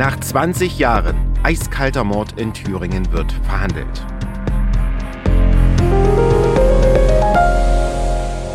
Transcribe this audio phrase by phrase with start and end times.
[0.00, 4.06] Nach 20 Jahren eiskalter Mord in Thüringen wird verhandelt.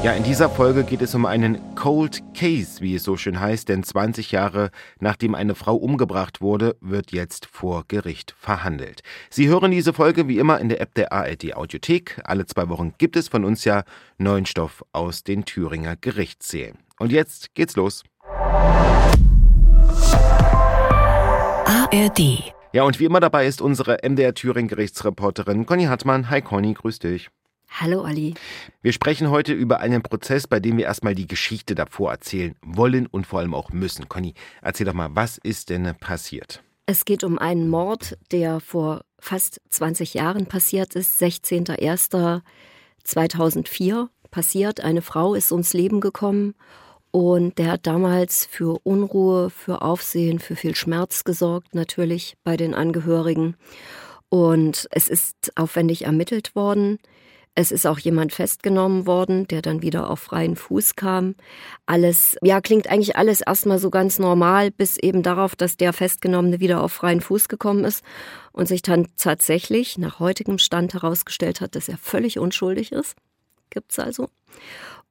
[0.04, 3.70] Ja, in dieser Folge geht es um einen Cold Case, wie es so schön heißt,
[3.70, 9.04] denn 20 Jahre nachdem eine Frau umgebracht wurde, wird jetzt vor Gericht verhandelt.
[9.30, 12.22] Sie hören diese Folge wie immer in der App der ARD Audiothek.
[12.24, 13.84] Alle zwei Wochen gibt es von uns ja
[14.18, 16.80] neuen Stoff aus den Thüringer Gerichtssälen.
[16.98, 18.04] Und jetzt geht's los.
[21.96, 22.52] ARD.
[22.74, 26.30] Ja, und wie immer dabei ist unsere MDR Thüringen Gerichtsreporterin Conny Hartmann.
[26.30, 27.30] Hi Conny, grüß dich.
[27.70, 28.34] Hallo Ali.
[28.82, 33.08] Wir sprechen heute über einen Prozess, bei dem wir erstmal die Geschichte davor erzählen wollen
[33.08, 34.10] und vor allem auch müssen.
[34.10, 36.62] Conny, erzähl doch mal, was ist denn passiert?
[36.86, 44.82] Es geht um einen Mord, der vor fast 20 Jahren passiert ist, 16.01.2004 passiert.
[44.82, 46.56] Eine Frau ist ums Leben gekommen
[47.16, 52.74] und der hat damals für Unruhe, für Aufsehen, für viel Schmerz gesorgt, natürlich bei den
[52.74, 53.56] Angehörigen.
[54.28, 57.00] Und es ist aufwendig ermittelt worden.
[57.54, 61.36] Es ist auch jemand festgenommen worden, der dann wieder auf freien Fuß kam.
[61.86, 66.60] Alles, ja, klingt eigentlich alles erstmal so ganz normal, bis eben darauf, dass der Festgenommene
[66.60, 68.04] wieder auf freien Fuß gekommen ist
[68.52, 73.16] und sich dann tatsächlich nach heutigem Stand herausgestellt hat, dass er völlig unschuldig ist.
[73.70, 74.28] Gibt's also.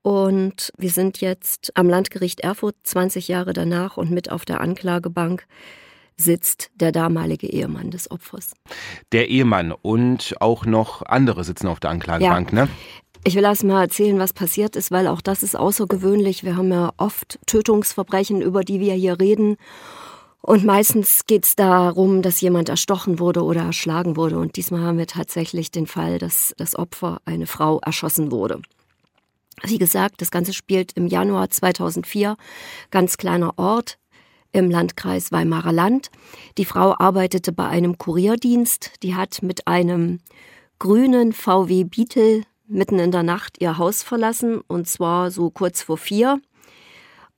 [0.04, 5.46] Und wir sind jetzt am Landgericht Erfurt 20 Jahre danach und mit auf der Anklagebank
[6.18, 8.52] sitzt der damalige Ehemann des Opfers.
[9.12, 12.66] Der Ehemann und auch noch andere sitzen auf der Anklagebank, Ja.
[12.66, 12.68] ne?
[13.26, 16.44] Ich will erst mal erzählen, was passiert ist, weil auch das ist außergewöhnlich.
[16.44, 19.56] Wir haben ja oft Tötungsverbrechen, über die wir hier reden.
[20.42, 24.36] Und meistens geht es darum, dass jemand erstochen wurde oder erschlagen wurde.
[24.38, 28.60] Und diesmal haben wir tatsächlich den Fall, dass das Opfer, eine Frau, erschossen wurde.
[29.62, 32.36] Wie gesagt, das Ganze spielt im Januar 2004,
[32.90, 33.98] ganz kleiner Ort
[34.52, 36.10] im Landkreis Weimarer Land.
[36.58, 39.02] Die Frau arbeitete bei einem Kurierdienst.
[39.02, 40.20] Die hat mit einem
[40.78, 45.98] grünen VW Beetle mitten in der Nacht ihr Haus verlassen und zwar so kurz vor
[45.98, 46.40] vier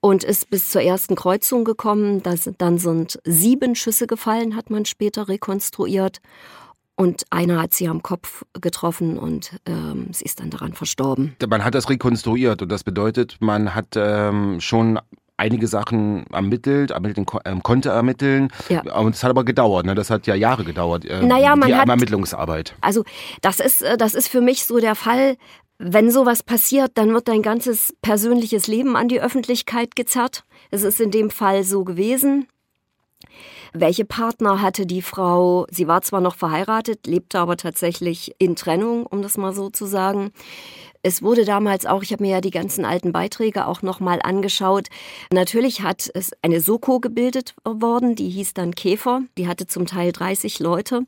[0.00, 2.22] und ist bis zur ersten Kreuzung gekommen.
[2.22, 6.20] Da sind, dann sind sieben Schüsse gefallen, hat man später rekonstruiert.
[6.98, 11.36] Und einer hat sie am Kopf getroffen und ähm, sie ist dann daran verstorben.
[11.46, 14.98] Man hat das rekonstruiert und das bedeutet, man hat ähm, schon
[15.36, 18.48] einige Sachen ermittelt, ermitteln, ähm, konnte ermitteln.
[18.70, 18.80] Ja.
[18.98, 19.94] Und es hat aber gedauert, ne?
[19.94, 21.04] Das hat ja Jahre gedauert.
[21.04, 22.74] Äh, Naja, man die hat- Ermittlungsarbeit.
[22.80, 23.04] Also
[23.42, 25.36] das ist, äh, das ist für mich so der Fall,
[25.78, 30.44] wenn sowas passiert, dann wird dein ganzes persönliches Leben an die Öffentlichkeit gezerrt.
[30.70, 32.46] Es ist in dem Fall so gewesen.
[33.78, 35.66] Welche Partner hatte die Frau?
[35.70, 39.84] Sie war zwar noch verheiratet, lebte aber tatsächlich in Trennung, um das mal so zu
[39.84, 40.32] sagen.
[41.02, 44.88] Es wurde damals auch, ich habe mir ja die ganzen alten Beiträge auch nochmal angeschaut.
[45.32, 49.22] Natürlich hat es eine Soko gebildet worden, die hieß dann Käfer.
[49.38, 51.02] Die hatte zum Teil 30 Leute.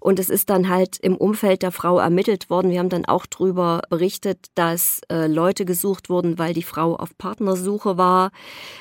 [0.00, 2.70] Und es ist dann halt im Umfeld der Frau ermittelt worden.
[2.70, 7.16] Wir haben dann auch darüber berichtet, dass äh, Leute gesucht wurden, weil die Frau auf
[7.16, 8.32] Partnersuche war,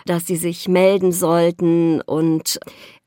[0.05, 2.59] dass sie sich melden sollten und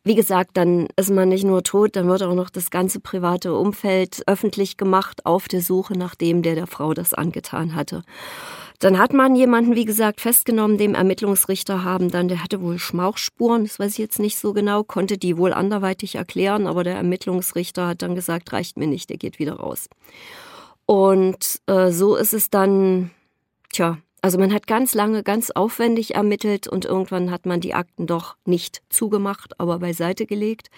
[0.03, 3.55] wie gesagt, dann ist man nicht nur tot, dann wird auch noch das ganze private
[3.55, 8.03] Umfeld öffentlich gemacht auf der Suche nach dem, der der Frau das angetan hatte.
[8.79, 13.65] Dann hat man jemanden, wie gesagt, festgenommen, dem Ermittlungsrichter haben dann, der hatte wohl Schmauchspuren,
[13.65, 17.89] das weiß ich jetzt nicht so genau, konnte die wohl anderweitig erklären, aber der Ermittlungsrichter
[17.89, 19.91] hat dann gesagt, reicht mir nicht, der geht wieder raus.
[20.87, 23.11] Und äh, so ist es dann,
[23.71, 28.07] tja, also man hat ganz lange, ganz aufwendig ermittelt und irgendwann hat man die Akten
[28.07, 30.69] doch nicht zugemacht, aber beiseite gelegt,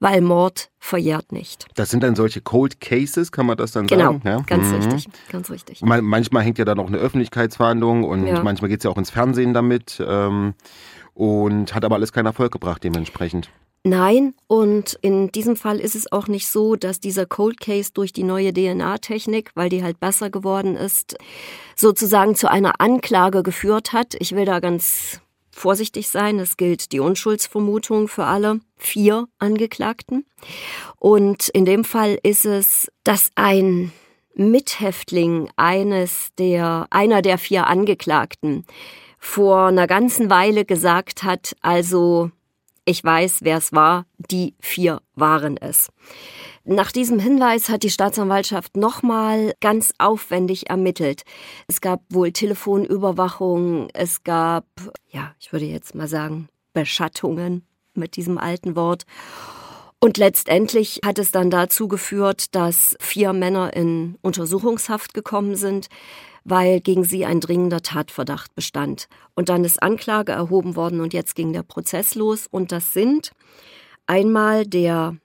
[0.00, 1.66] weil Mord verjährt nicht.
[1.74, 4.22] Das sind dann solche Cold Cases, kann man das dann Genau, sagen?
[4.24, 4.40] Ja?
[4.46, 4.74] ganz Mhm.
[4.74, 5.82] richtig, ganz richtig.
[5.82, 8.42] Man, manchmal hängt ja dann auch eine Öffentlichkeitsverhandlung und Ja.
[8.42, 10.54] manchmal geht es ja auch ins Fernsehen damit ähm,
[11.14, 13.50] und hat aber alles keinen Erfolg gebracht dementsprechend.
[13.86, 18.14] Nein, und in diesem Fall ist es auch nicht so, dass dieser Cold Case durch
[18.14, 21.18] die neue DNA-Technik, weil die halt besser geworden ist,
[21.76, 24.14] sozusagen zu einer Anklage geführt hat.
[24.18, 26.38] Ich will da ganz vorsichtig sein.
[26.38, 30.24] Es gilt die Unschuldsvermutung für alle vier Angeklagten.
[30.98, 33.92] Und in dem Fall ist es, dass ein
[34.34, 38.64] Mithäftling eines der, einer der vier Angeklagten
[39.18, 42.30] vor einer ganzen Weile gesagt hat, also
[42.84, 45.88] ich weiß, wer es war, die vier waren es.
[46.64, 51.22] Nach diesem Hinweis hat die Staatsanwaltschaft nochmal ganz aufwendig ermittelt.
[51.66, 54.66] Es gab wohl Telefonüberwachung, es gab,
[55.10, 59.04] ja, ich würde jetzt mal sagen, Beschattungen mit diesem alten Wort.
[60.00, 65.88] Und letztendlich hat es dann dazu geführt, dass vier Männer in Untersuchungshaft gekommen sind,
[66.44, 69.08] weil gegen sie ein dringender Tatverdacht bestand.
[69.34, 72.46] Und dann ist Anklage erhoben worden und jetzt ging der Prozess los.
[72.46, 73.32] Und das sind
[74.06, 75.16] Einmal der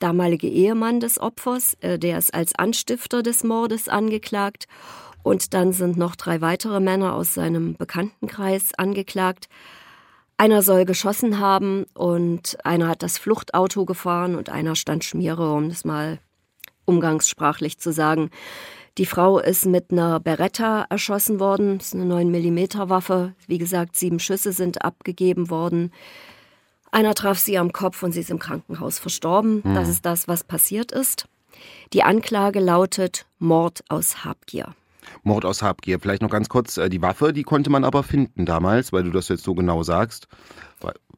[0.00, 4.66] damalige Ehemann des Opfers, äh, der ist als Anstifter des Mordes angeklagt.
[5.22, 9.48] Und dann sind noch drei weitere Männer aus seinem Bekanntenkreis angeklagt.
[10.36, 15.68] Einer soll geschossen haben und einer hat das Fluchtauto gefahren und einer stand Schmiere, um
[15.68, 16.18] das mal
[16.84, 18.30] umgangssprachlich zu sagen.
[18.98, 21.78] Die Frau ist mit einer Beretta erschossen worden.
[21.78, 23.34] Das ist eine 9 mm Waffe.
[23.46, 25.92] Wie gesagt, sieben Schüsse sind abgegeben worden.
[26.92, 29.60] Einer traf sie am Kopf und sie ist im Krankenhaus verstorben.
[29.64, 29.74] Mhm.
[29.74, 31.28] Das ist das, was passiert ist.
[31.92, 34.74] Die Anklage lautet Mord aus Habgier.
[35.22, 36.00] Mord aus Habgier.
[36.00, 39.10] Vielleicht noch ganz kurz, äh, die Waffe, die konnte man aber finden damals, weil du
[39.10, 40.26] das jetzt so genau sagst.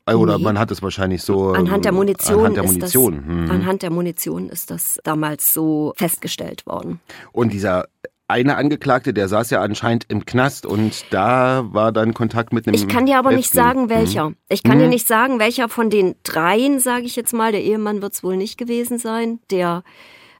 [0.08, 1.50] Äh, oder man hat es wahrscheinlich so.
[1.50, 2.40] Anhand der Munition.
[2.40, 3.14] Anhand der Munition.
[3.14, 3.50] Ist das, hm.
[3.50, 7.00] anhand der Munition ist das damals so festgestellt worden.
[7.32, 7.86] Und dieser
[8.26, 12.74] eine Angeklagte, der saß ja anscheinend im Knast und da war dann Kontakt mit einem.
[12.74, 14.26] Ich kann dir aber nicht sagen, welcher.
[14.26, 14.36] Hm.
[14.48, 14.80] Ich kann hm.
[14.80, 18.22] dir nicht sagen, welcher von den dreien, sage ich jetzt mal, der Ehemann wird es
[18.22, 19.82] wohl nicht gewesen sein, der,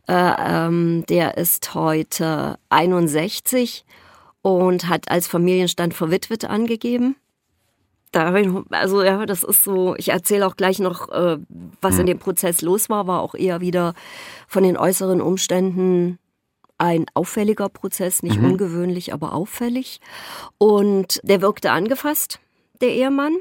[0.07, 3.85] äh, ähm, der ist heute 61
[4.43, 7.17] und hat als Familienstand verwitwet angegeben
[8.13, 11.39] darin, also ja, das ist so, ich erzähle auch gleich noch, äh,
[11.81, 12.01] was mhm.
[12.01, 13.95] in dem Prozess los war, war auch eher wieder
[14.47, 16.19] von den äußeren Umständen
[16.79, 18.53] ein auffälliger Prozess, nicht mhm.
[18.53, 20.01] ungewöhnlich, aber auffällig.
[20.59, 22.39] Und der wirkte angefasst,
[22.81, 23.37] der Ehemann.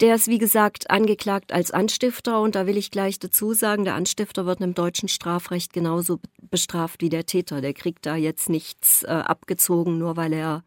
[0.00, 3.96] Der ist, wie gesagt, angeklagt als Anstifter und da will ich gleich dazu sagen, der
[3.96, 7.60] Anstifter wird im deutschen Strafrecht genauso bestraft wie der Täter.
[7.60, 10.62] Der kriegt da jetzt nichts äh, abgezogen, nur weil er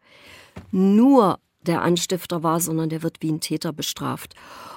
[0.70, 4.34] nur der Anstifter war, sondern der wird wie ein Täter bestraft.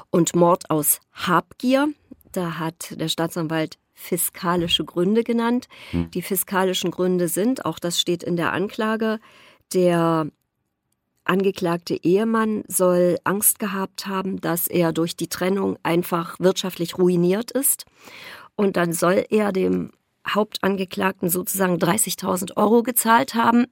[0.09, 1.89] Und Mord aus Habgier,
[2.31, 5.67] da hat der Staatsanwalt fiskalische Gründe genannt.
[5.91, 6.11] Hm.
[6.11, 9.19] Die fiskalischen Gründe sind, auch das steht in der Anklage,
[9.73, 10.27] der
[11.23, 17.85] angeklagte Ehemann soll Angst gehabt haben, dass er durch die Trennung einfach wirtschaftlich ruiniert ist.
[18.55, 19.91] Und dann soll er dem
[20.27, 23.65] Hauptangeklagten sozusagen 30.000 Euro gezahlt haben,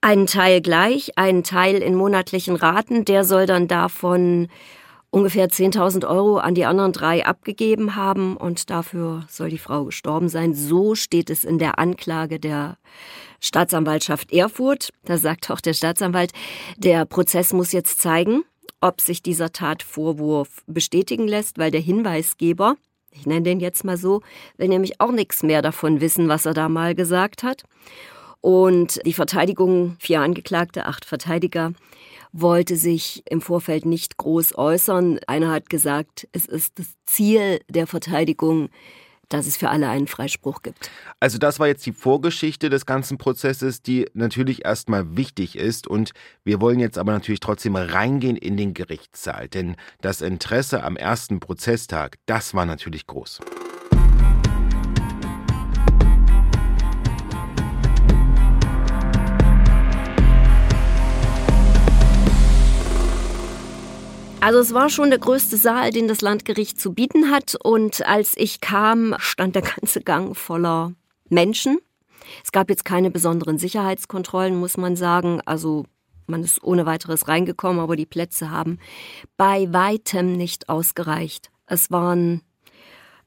[0.00, 3.04] einen Teil gleich, einen Teil in monatlichen Raten.
[3.04, 4.48] Der soll dann davon
[5.10, 10.28] ungefähr 10.000 Euro an die anderen drei abgegeben haben und dafür soll die Frau gestorben
[10.28, 10.54] sein.
[10.54, 12.76] So steht es in der Anklage der
[13.40, 14.90] Staatsanwaltschaft Erfurt.
[15.04, 16.32] Da sagt auch der Staatsanwalt,
[16.76, 18.44] der Prozess muss jetzt zeigen,
[18.80, 22.76] ob sich dieser Tatvorwurf bestätigen lässt, weil der Hinweisgeber,
[23.10, 24.22] ich nenne den jetzt mal so,
[24.56, 27.64] will nämlich auch nichts mehr davon wissen, was er da mal gesagt hat.
[28.40, 31.72] Und die Verteidigung, vier Angeklagte, acht Verteidiger,
[32.32, 35.18] wollte sich im Vorfeld nicht groß äußern.
[35.26, 38.70] Einer hat gesagt, es ist das Ziel der Verteidigung,
[39.28, 40.90] dass es für alle einen Freispruch gibt.
[41.20, 45.86] Also das war jetzt die Vorgeschichte des ganzen Prozesses, die natürlich erstmal wichtig ist.
[45.86, 46.12] Und
[46.44, 49.48] wir wollen jetzt aber natürlich trotzdem reingehen in den Gerichtssaal.
[49.48, 53.40] Denn das Interesse am ersten Prozesstag, das war natürlich groß.
[64.42, 67.56] Also es war schon der größte Saal, den das Landgericht zu bieten hat.
[67.62, 70.94] Und als ich kam, stand der ganze Gang voller
[71.28, 71.78] Menschen.
[72.42, 75.42] Es gab jetzt keine besonderen Sicherheitskontrollen, muss man sagen.
[75.44, 75.84] Also
[76.26, 78.78] man ist ohne weiteres reingekommen, aber die Plätze haben
[79.36, 81.50] bei weitem nicht ausgereicht.
[81.66, 82.40] Es waren,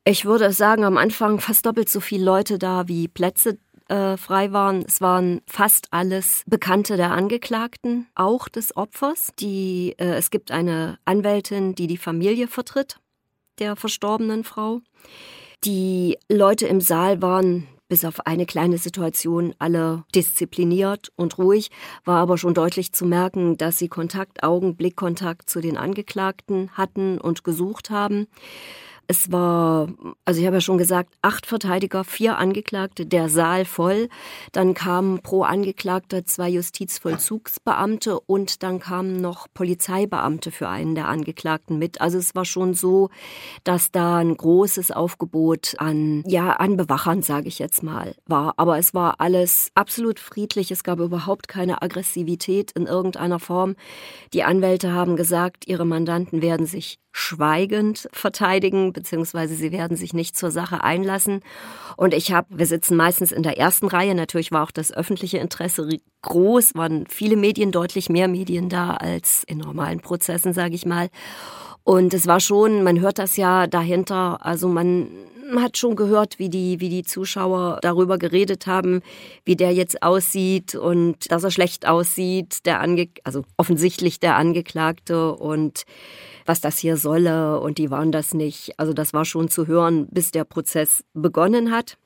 [0.06, 3.60] ich würde sagen, am Anfang fast doppelt so viele Leute da wie Plätze
[3.94, 4.84] äh, frei waren.
[4.88, 9.30] Es waren fast alles Bekannte der Angeklagten, auch des Opfers.
[9.40, 13.00] Die, äh, es gibt eine Anwältin, die die Familie vertritt,
[13.60, 14.82] der verstorbenen Frau.
[15.64, 21.70] Die Leute im Saal waren bis auf eine kleine Situation alle diszipliniert und ruhig,
[22.04, 27.20] war aber schon deutlich zu merken, dass sie Kontakt, Augen, Blickkontakt zu den Angeklagten hatten
[27.20, 28.26] und gesucht haben.
[29.08, 29.90] Es war,
[30.24, 34.08] also ich habe ja schon gesagt, acht Verteidiger, vier Angeklagte, der Saal voll.
[34.54, 41.78] Dann kamen pro Angeklagter zwei Justizvollzugsbeamte und dann kamen noch Polizeibeamte für einen der Angeklagten
[41.78, 42.00] mit.
[42.00, 43.10] Also es war schon so,
[43.66, 48.54] dass da ein großes Aufgebot an, ja, an Bewachern, sage ich jetzt mal, war.
[48.58, 50.72] Aber es war alles absolut friedlich.
[50.72, 53.76] Es gab überhaupt keine Aggressivität in irgendeiner Form.
[54.34, 60.36] Die Anwälte haben gesagt, ihre Mandanten werden sich schweigend verteidigen, beziehungsweise sie werden sich nicht
[60.36, 61.42] zur Sache einlassen.
[61.96, 65.38] Und ich habe, wir sitzen meistens in der ersten Reihe, natürlich war auch das öffentliche
[65.38, 65.88] Interesse
[66.24, 71.10] groß, waren viele Medien, deutlich mehr Medien da als in normalen Prozessen, sage ich mal.
[71.84, 75.10] Und es war schon, man hört das ja dahinter, also man
[75.58, 79.02] hat schon gehört, wie die, wie die Zuschauer darüber geredet haben,
[79.46, 85.34] wie der jetzt aussieht und dass er schlecht aussieht, der Ange also offensichtlich der Angeklagte
[85.34, 85.84] und
[86.46, 88.78] was das hier solle und die waren das nicht.
[88.78, 91.98] Also das war schon zu hören, bis der Prozess begonnen hat.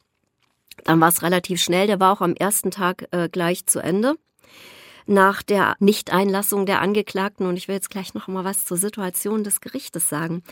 [0.83, 4.15] Dann war es relativ schnell, der war auch am ersten Tag äh, gleich zu Ende
[5.07, 7.47] nach der Nichteinlassung der Angeklagten.
[7.47, 10.43] Und ich will jetzt gleich noch mal was zur Situation des Gerichtes sagen.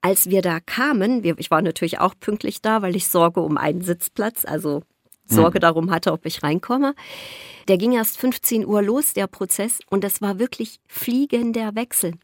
[0.00, 3.56] Als wir da kamen, wir, ich war natürlich auch pünktlich da, weil ich Sorge um
[3.56, 4.82] einen Sitzplatz, also
[5.30, 5.60] Sorge hm.
[5.60, 6.94] darum hatte, ob ich reinkomme.
[7.68, 12.14] Der ging erst 15 Uhr los, der Prozess, und das war wirklich fliegender Wechsel.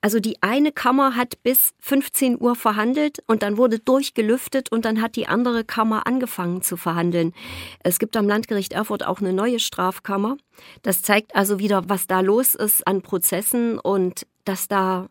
[0.00, 5.02] Also die eine Kammer hat bis 15 Uhr verhandelt und dann wurde durchgelüftet und dann
[5.02, 7.34] hat die andere Kammer angefangen zu verhandeln.
[7.80, 10.36] Es gibt am Landgericht Erfurt auch eine neue Strafkammer.
[10.82, 15.08] Das zeigt also wieder, was da los ist an Prozessen und dass da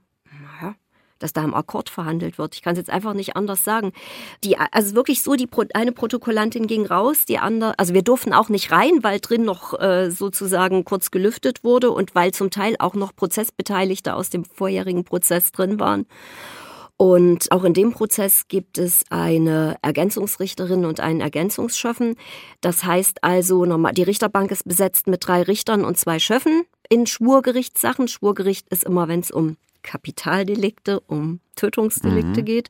[1.24, 2.56] dass da im Akkord verhandelt wird.
[2.56, 3.94] Ich kann es jetzt einfach nicht anders sagen.
[4.44, 8.50] Die, also wirklich so, die eine Protokollantin ging raus, die andere, also wir durften auch
[8.50, 12.94] nicht rein, weil drin noch äh, sozusagen kurz gelüftet wurde und weil zum Teil auch
[12.94, 16.06] noch Prozessbeteiligte aus dem vorherigen Prozess drin waren.
[16.98, 22.16] Und auch in dem Prozess gibt es eine Ergänzungsrichterin und einen Ergänzungsschöffen.
[22.62, 28.08] Das heißt also, die Richterbank ist besetzt mit drei Richtern und zwei Schöffen in Schwurgerichtssachen.
[28.08, 32.46] Schwurgericht ist immer, wenn es um Kapitaldelikte, um Tötungsdelikte mhm.
[32.46, 32.70] geht.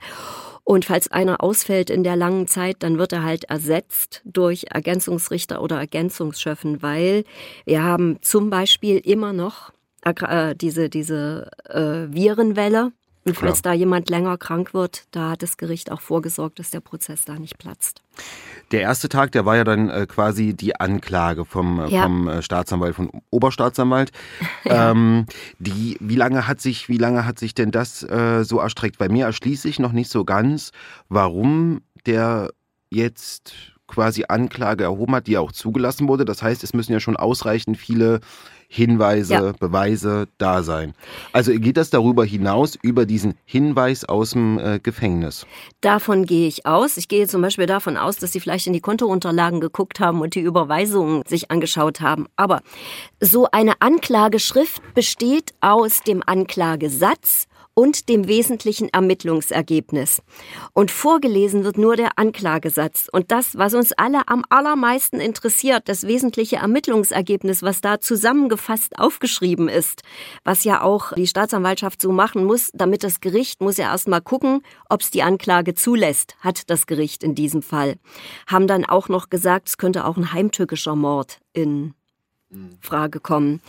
[0.65, 5.61] Und falls einer ausfällt in der langen Zeit, dann wird er halt ersetzt durch Ergänzungsrichter
[5.61, 7.25] oder Ergänzungsschöffen, weil
[7.65, 9.71] wir haben zum Beispiel immer noch
[10.05, 12.93] äh, diese, diese äh, Virenwelle,
[13.25, 16.81] und falls da jemand länger krank wird, da hat das Gericht auch vorgesorgt, dass der
[16.81, 18.01] Prozess da nicht platzt.
[18.71, 22.03] Der erste Tag, der war ja dann äh, quasi die Anklage vom, äh, ja.
[22.03, 24.11] vom äh, Staatsanwalt, vom Oberstaatsanwalt.
[24.65, 24.91] Ja.
[24.91, 25.25] Ähm,
[25.59, 28.97] die, wie lange hat sich, wie lange hat sich denn das äh, so erstreckt?
[28.97, 30.71] Bei mir erschließt sich noch nicht so ganz,
[31.09, 32.51] warum der
[32.89, 36.23] jetzt quasi Anklage erhoben hat, die auch zugelassen wurde.
[36.23, 38.21] Das heißt, es müssen ja schon ausreichend viele
[38.75, 39.51] Hinweise, ja.
[39.51, 40.95] Beweise da sein.
[41.31, 45.45] Also geht das darüber hinaus, über diesen Hinweis aus dem äh, Gefängnis?
[45.81, 46.97] Davon gehe ich aus.
[46.97, 50.33] Ich gehe zum Beispiel davon aus, dass Sie vielleicht in die Kontounterlagen geguckt haben und
[50.33, 52.25] die Überweisungen sich angeschaut haben.
[52.35, 52.61] Aber
[53.19, 60.21] so eine Anklageschrift besteht aus dem Anklagesatz und dem wesentlichen Ermittlungsergebnis.
[60.73, 63.09] Und vorgelesen wird nur der Anklagesatz.
[63.11, 69.69] Und das, was uns alle am allermeisten interessiert, das wesentliche Ermittlungsergebnis, was da zusammengefasst aufgeschrieben
[69.69, 70.03] ist,
[70.43, 74.61] was ja auch die Staatsanwaltschaft so machen muss, damit das Gericht muss ja erstmal gucken,
[74.89, 77.95] ob es die Anklage zulässt, hat das Gericht in diesem Fall.
[78.47, 81.93] Haben dann auch noch gesagt, es könnte auch ein heimtückischer Mord in
[82.81, 83.61] Frage kommen.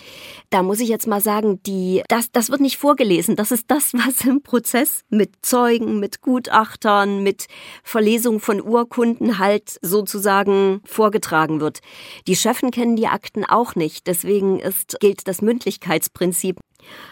[0.51, 3.37] Da muss ich jetzt mal sagen, die, das, das wird nicht vorgelesen.
[3.37, 7.47] Das ist das, was im Prozess mit Zeugen, mit Gutachtern, mit
[7.83, 11.81] Verlesung von Urkunden halt sozusagen vorgetragen wird.
[12.27, 14.07] Die Chefen kennen die Akten auch nicht.
[14.07, 16.59] Deswegen ist, gilt das Mündlichkeitsprinzip.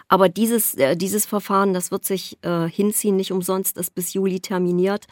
[0.09, 4.41] Aber dieses, äh, dieses Verfahren, das wird sich äh, hinziehen, nicht umsonst ist bis Juli
[4.41, 5.07] terminiert.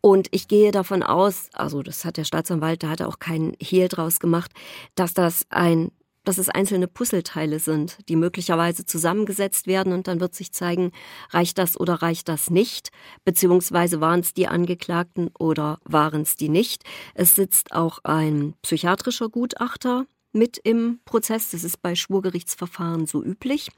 [0.00, 3.54] Und ich gehe davon aus, also das hat der Staatsanwalt, da hat er auch keinen
[3.60, 4.52] Hehl draus gemacht,
[4.94, 5.90] dass das ein
[6.24, 10.90] dass es einzelne Puzzleteile sind, die möglicherweise zusammengesetzt werden und dann wird sich zeigen,
[11.30, 12.90] reicht das oder reicht das nicht,
[13.24, 16.82] beziehungsweise waren es die Angeklagten oder waren es die nicht.
[17.14, 21.50] Es sitzt auch ein psychiatrischer Gutachter mit im Prozess.
[21.50, 23.70] Das ist bei Schwurgerichtsverfahren so üblich.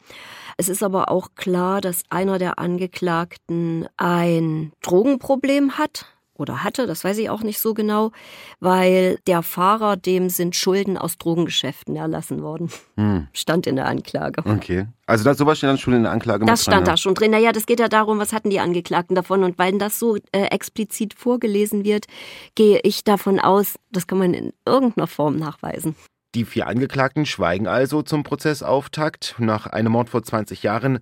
[0.56, 6.06] Es ist aber auch klar, dass einer der Angeklagten ein Drogenproblem hat
[6.38, 8.12] oder hatte, das weiß ich auch nicht so genau,
[8.60, 12.70] weil der Fahrer, dem sind Schulden aus Drogengeschäften erlassen worden.
[12.96, 13.28] Hm.
[13.32, 14.42] Stand in der Anklage.
[14.44, 14.86] Okay.
[15.06, 17.30] Also das sowas steht dann schon in der Anklage Das stand dran, da schon drin.
[17.30, 19.44] Naja, das geht ja darum, was hatten die Angeklagten davon.
[19.44, 22.06] Und weil das so äh, explizit vorgelesen wird,
[22.54, 25.94] gehe ich davon aus, das kann man in irgendeiner Form nachweisen.
[26.37, 29.37] Die vier Angeklagten schweigen also zum Prozessauftakt.
[29.38, 30.99] Nach einem Mord vor 20 Jahren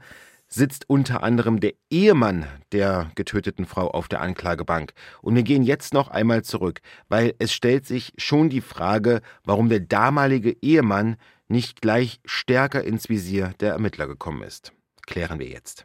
[0.47, 4.93] sitzt unter anderem der Ehemann der getöteten Frau auf der Anklagebank.
[5.23, 9.69] Und wir gehen jetzt noch einmal zurück, weil es stellt sich schon die Frage, warum
[9.69, 11.17] der damalige Ehemann
[11.49, 14.73] nicht gleich stärker ins Visier der Ermittler gekommen ist.
[15.05, 15.85] Klären wir jetzt.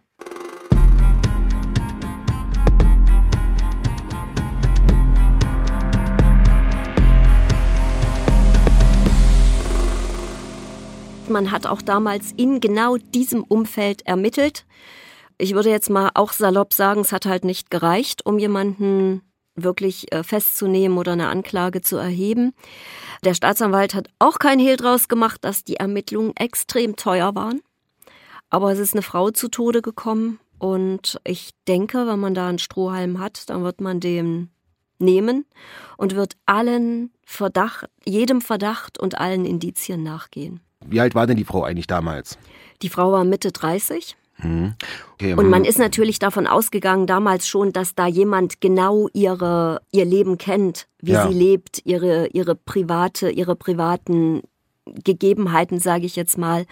[11.30, 14.66] Man hat auch damals in genau diesem Umfeld ermittelt.
[15.38, 19.22] Ich würde jetzt mal auch salopp sagen, es hat halt nicht gereicht, um jemanden
[19.56, 22.54] wirklich äh, festzunehmen oder eine Anklage zu erheben.
[23.24, 27.62] Der Staatsanwalt hat auch kein Hehl draus gemacht, dass die Ermittlungen extrem teuer waren.
[28.50, 32.60] Aber es ist eine Frau zu Tode gekommen und ich denke, wenn man da einen
[32.60, 34.50] Strohhalm hat, dann wird man dem
[34.98, 35.46] nehmen
[35.98, 40.62] und wird allen Verdacht, jedem Verdacht und allen Indizien nachgehen.
[40.86, 42.38] Wie alt war denn die Frau eigentlich damals?
[42.82, 44.16] Die Frau war Mitte 30.
[44.42, 44.74] Mhm.
[45.14, 50.06] Okay, und man ist natürlich davon ausgegangen damals schon, dass da jemand genau ihre, ihr
[50.06, 51.28] Leben kennt, wie ja.
[51.28, 54.42] sie lebt, ihre, ihre private, ihre privaten
[54.86, 56.66] Gegebenheiten, sage ich jetzt mal,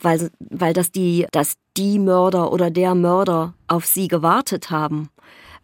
[0.00, 5.08] weil, weil das die, dass die Mörder oder der Mörder auf sie gewartet haben.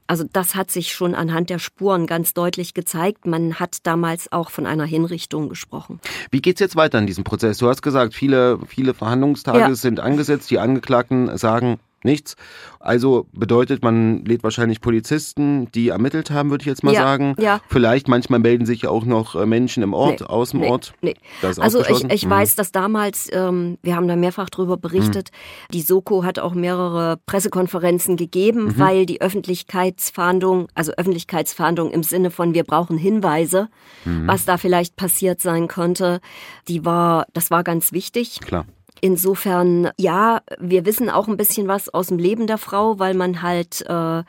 [0.06, 3.26] Also das hat sich schon anhand der Spuren ganz deutlich gezeigt.
[3.26, 6.00] Man hat damals auch von einer Hinrichtung gesprochen.
[6.30, 7.58] Wie geht's jetzt weiter in diesem Prozess?
[7.58, 9.74] Du hast gesagt, viele, viele Verhandlungstage ja.
[9.74, 10.50] sind angesetzt.
[10.50, 12.36] Die Angeklagten sagen, nichts.
[12.80, 17.34] Also bedeutet, man lädt wahrscheinlich Polizisten, die ermittelt haben, würde ich jetzt mal ja, sagen.
[17.38, 17.60] Ja.
[17.68, 20.92] Vielleicht manchmal melden sich auch noch äh, Menschen im Ort, nee, aus dem nee, Ort.
[21.00, 21.14] Nee.
[21.42, 22.30] also ich, ich mhm.
[22.30, 25.72] weiß, dass damals, ähm, wir haben da mehrfach drüber berichtet, mhm.
[25.72, 28.78] die Soko hat auch mehrere Pressekonferenzen gegeben, mhm.
[28.78, 33.68] weil die Öffentlichkeitsfahndung, also Öffentlichkeitsfahndung im Sinne von wir brauchen Hinweise,
[34.04, 34.26] mhm.
[34.26, 36.20] was da vielleicht passiert sein könnte,
[36.68, 38.40] die war, das war ganz wichtig.
[38.40, 38.66] Klar.
[39.00, 43.42] Insofern, ja, wir wissen auch ein bisschen was aus dem Leben der Frau, weil man
[43.42, 44.22] halt äh,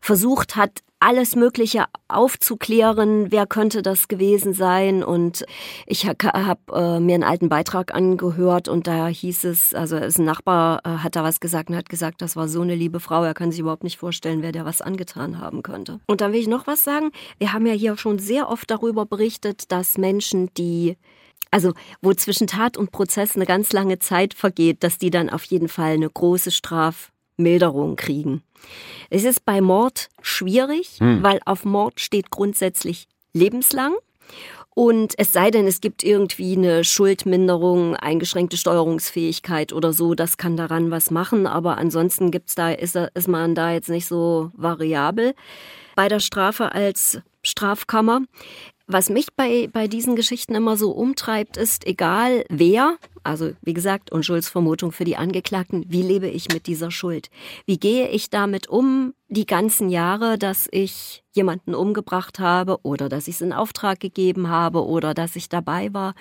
[0.00, 5.04] versucht hat, alles Mögliche aufzuklären, wer könnte das gewesen sein.
[5.04, 5.44] Und
[5.86, 10.80] ich habe äh, mir einen alten Beitrag angehört und da hieß es, also ein Nachbar
[10.84, 13.34] äh, hat da was gesagt und hat gesagt, das war so eine liebe Frau, er
[13.34, 16.00] kann sich überhaupt nicht vorstellen, wer der was angetan haben könnte.
[16.06, 17.12] Und dann will ich noch was sagen.
[17.38, 20.96] Wir haben ja hier schon sehr oft darüber berichtet, dass Menschen, die
[21.50, 25.44] also wo zwischen Tat und Prozess eine ganz lange Zeit vergeht, dass die dann auf
[25.44, 28.42] jeden Fall eine große Strafmilderung kriegen.
[29.10, 31.22] Es ist bei Mord schwierig, hm.
[31.22, 33.94] weil auf Mord steht grundsätzlich lebenslang.
[34.74, 40.56] Und es sei denn, es gibt irgendwie eine Schuldminderung, eingeschränkte Steuerungsfähigkeit oder so, das kann
[40.56, 41.48] daran was machen.
[41.48, 45.34] Aber ansonsten gibt's da, ist, ist man da jetzt nicht so variabel
[45.96, 48.20] bei der Strafe als Strafkammer.
[48.90, 54.10] Was mich bei, bei diesen Geschichten immer so umtreibt, ist, egal wer, also wie gesagt,
[54.10, 57.28] Unschuldsvermutung für die Angeklagten, wie lebe ich mit dieser Schuld?
[57.66, 63.28] Wie gehe ich damit um die ganzen Jahre, dass ich jemanden umgebracht habe oder dass
[63.28, 66.14] ich es in Auftrag gegeben habe oder dass ich dabei war?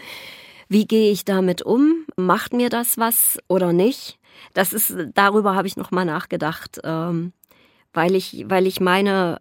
[0.67, 2.05] Wie gehe ich damit um?
[2.17, 4.19] Macht mir das was oder nicht?
[4.53, 7.31] Das ist, darüber habe ich nochmal nachgedacht, ähm,
[7.93, 9.39] weil ich, weil ich meine,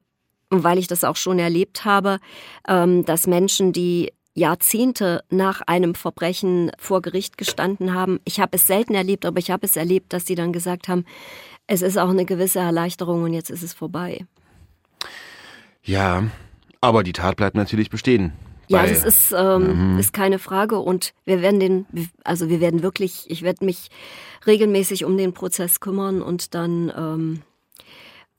[0.50, 2.18] weil ich das auch schon erlebt habe,
[2.68, 8.20] ähm, dass Menschen, die Jahrzehnte nach einem Verbrechen vor Gericht gestanden haben.
[8.24, 11.04] Ich habe es selten erlebt, aber ich habe es erlebt, dass sie dann gesagt haben,
[11.66, 14.26] es ist auch eine gewisse Erleichterung und jetzt ist es vorbei.
[15.82, 16.24] Ja,
[16.80, 18.32] aber die Tat bleibt natürlich bestehen.
[18.68, 19.98] Ja, das ist, ähm, mhm.
[19.98, 21.86] ist keine Frage und wir werden den,
[22.24, 23.88] also wir werden wirklich, ich werde mich
[24.46, 27.42] regelmäßig um den Prozess kümmern und dann ähm,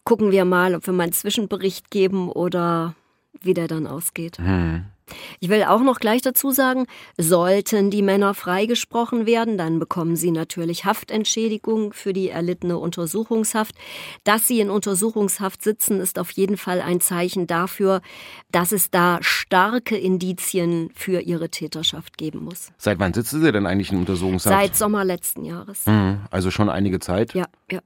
[0.07, 2.95] gucken wir mal, ob wir mal einen Zwischenbericht geben oder
[3.41, 4.37] wie der dann ausgeht.
[4.37, 4.85] Hm.
[5.41, 6.85] Ich will auch noch gleich dazu sagen,
[7.17, 13.75] sollten die Männer freigesprochen werden, dann bekommen sie natürlich Haftentschädigung für die erlittene Untersuchungshaft.
[14.23, 17.99] Dass sie in Untersuchungshaft sitzen, ist auf jeden Fall ein Zeichen dafür,
[18.49, 22.71] dass es da starke Indizien für ihre Täterschaft geben muss.
[22.77, 24.57] Seit wann sitzen Sie denn eigentlich in Untersuchungshaft?
[24.57, 25.85] Seit Sommer letzten Jahres.
[25.85, 27.33] Hm, also schon einige Zeit?
[27.33, 27.81] Ja, ja.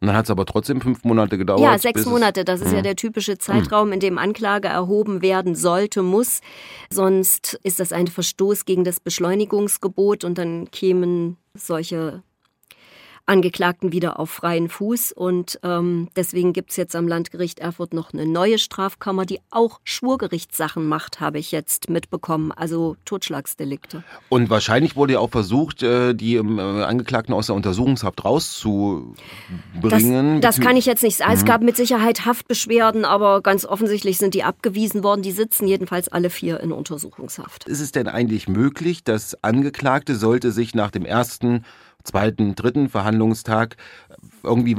[0.00, 1.60] Und dann hat es aber trotzdem fünf Monate gedauert.
[1.60, 2.44] Ja, sechs Monate.
[2.44, 2.82] Das ist ja hm.
[2.82, 6.40] der typische Zeitraum, in dem Anklage erhoben werden sollte, muss.
[6.92, 12.22] Sonst ist das ein Verstoß gegen das Beschleunigungsgebot und dann kämen solche
[13.26, 15.12] Angeklagten wieder auf freien Fuß.
[15.12, 20.86] Und ähm, deswegen gibt's jetzt am Landgericht Erfurt noch eine neue Strafkammer, die auch Schwurgerichtssachen
[20.86, 24.04] macht, habe ich jetzt mitbekommen, also Totschlagsdelikte.
[24.28, 30.40] Und wahrscheinlich wurde ja auch versucht, äh, die ähm, Angeklagten aus der Untersuchungshaft rauszubringen.
[30.40, 31.32] Das, das kann ich jetzt nicht sagen.
[31.32, 31.38] Mhm.
[31.38, 35.22] Es gab mit Sicherheit Haftbeschwerden, aber ganz offensichtlich sind die abgewiesen worden.
[35.22, 37.66] Die sitzen jedenfalls alle vier in Untersuchungshaft.
[37.66, 41.64] Ist es denn eigentlich möglich, dass Angeklagte sollte sich nach dem ersten
[42.06, 43.76] zweiten, dritten Verhandlungstag
[44.42, 44.76] irgendwie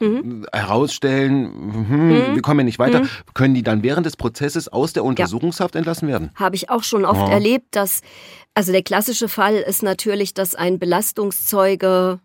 [0.00, 0.46] Mhm.
[0.52, 1.44] herausstellen,
[1.86, 2.34] hm, mhm.
[2.34, 3.08] wir kommen ja nicht weiter, mhm.
[3.34, 5.78] können die dann während des Prozesses aus der Untersuchungshaft ja.
[5.78, 6.30] entlassen werden?
[6.34, 7.30] Habe ich auch schon oft oh.
[7.30, 8.00] erlebt, dass,
[8.54, 12.18] also der klassische Fall ist natürlich, dass ein Belastungszeuge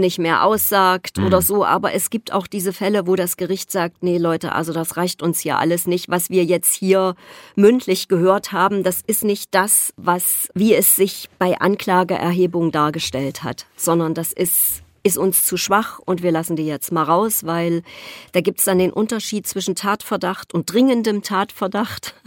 [0.00, 1.26] nicht mehr aussagt mhm.
[1.26, 1.64] oder so.
[1.64, 5.22] Aber es gibt auch diese Fälle, wo das Gericht sagt, nee Leute, also das reicht
[5.22, 6.08] uns hier alles nicht.
[6.08, 7.14] Was wir jetzt hier
[7.54, 13.66] mündlich gehört haben, das ist nicht das, was, wie es sich bei Anklageerhebung dargestellt hat,
[13.76, 17.84] sondern das ist ist uns zu schwach und wir lassen die jetzt mal raus, weil
[18.32, 22.14] da gibt's dann den Unterschied zwischen Tatverdacht und dringendem Tatverdacht.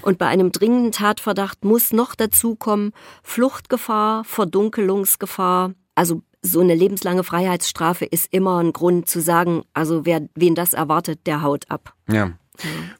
[0.00, 2.92] Und bei einem dringenden Tatverdacht muss noch dazukommen
[3.22, 10.28] Fluchtgefahr, Verdunkelungsgefahr, also so eine lebenslange Freiheitsstrafe ist immer ein Grund zu sagen, also wer
[10.34, 11.94] wen das erwartet, der haut ab.
[12.08, 12.32] Ja.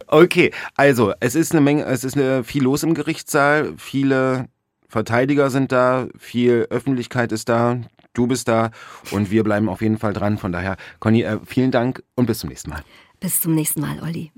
[0.07, 4.49] Okay, also es ist eine Menge, es ist eine, viel los im Gerichtssaal, viele
[4.89, 7.81] Verteidiger sind da, viel Öffentlichkeit ist da,
[8.15, 8.71] du bist da
[9.11, 10.39] und wir bleiben auf jeden Fall dran.
[10.39, 12.83] Von daher, Conny, äh, vielen Dank und bis zum nächsten Mal.
[13.21, 14.33] Bis zum nächsten Mal, Olli.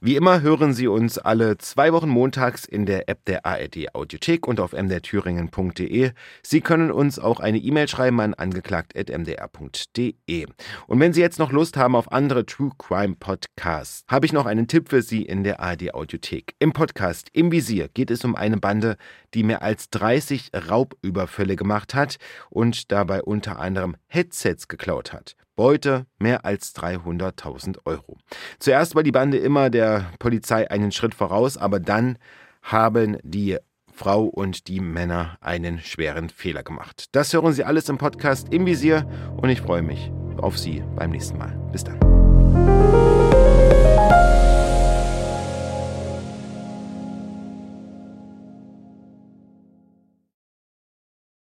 [0.00, 4.46] Wie immer hören Sie uns alle zwei Wochen montags in der App der ARD Audiothek
[4.46, 6.12] und auf mdrthüringen.de.
[6.40, 10.46] Sie können uns auch eine E-Mail schreiben an angeklagt.mdr.de.
[10.86, 14.46] Und wenn Sie jetzt noch Lust haben auf andere True Crime Podcasts, habe ich noch
[14.46, 16.54] einen Tipp für Sie in der ARD Audiothek.
[16.60, 18.98] Im Podcast Im Visier geht es um eine Bande,
[19.34, 22.18] die mehr als 30 Raubüberfälle gemacht hat
[22.50, 25.34] und dabei unter anderem Headsets geklaut hat.
[25.58, 28.16] Beute mehr als 300.000 Euro.
[28.60, 32.16] Zuerst war die Bande immer der Polizei einen Schritt voraus, aber dann
[32.62, 33.58] haben die
[33.92, 37.06] Frau und die Männer einen schweren Fehler gemacht.
[37.10, 39.04] Das hören Sie alles im Podcast im Visier
[39.36, 41.58] und ich freue mich auf Sie beim nächsten Mal.
[41.72, 41.98] Bis dann.